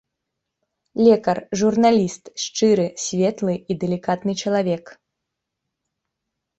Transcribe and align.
Лекар, 1.07 1.39
журналіст, 1.61 2.23
шчыры, 2.45 2.87
светлы 3.05 3.53
і 3.61 3.73
далікатны 3.87 4.33
чалавек. 4.41 4.85